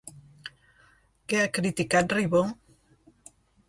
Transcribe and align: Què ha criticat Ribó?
Què 1.33 1.43
ha 1.43 1.53
criticat 1.61 2.19
Ribó? 2.21 2.45